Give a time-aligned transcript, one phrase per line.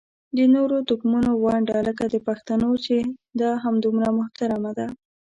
[0.37, 2.95] د نورو توکمونو ونډه لکه د پښتنو چې
[3.39, 4.87] ده همدومره محترمه ده.